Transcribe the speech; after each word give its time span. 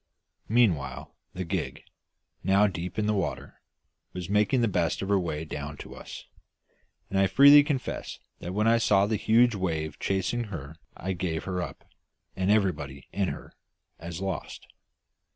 Meanwhile, 0.49 1.13
the 1.35 1.45
gig, 1.45 1.83
now 2.43 2.65
deep 2.65 2.97
in 2.97 3.05
the 3.05 3.13
water, 3.13 3.61
was 4.13 4.29
making 4.31 4.61
the 4.61 4.67
best 4.67 5.03
of 5.03 5.09
her 5.09 5.19
way 5.19 5.45
down 5.45 5.77
to 5.77 5.93
us, 5.93 6.25
and 7.11 7.19
I 7.19 7.27
freely 7.27 7.61
confess 7.63 8.17
that 8.39 8.55
when 8.55 8.67
I 8.67 8.79
saw 8.79 9.05
that 9.05 9.15
huge 9.17 9.53
wave 9.53 9.99
chasing 9.99 10.45
her 10.45 10.77
I 10.97 11.13
gave 11.13 11.43
her 11.43 11.61
up, 11.61 11.85
and 12.35 12.49
everybody 12.49 13.09
in 13.13 13.27
her, 13.27 13.53
as 13.99 14.21
lost. 14.21 14.65